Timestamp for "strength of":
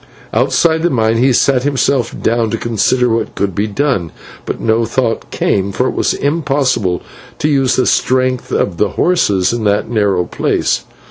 7.85-8.77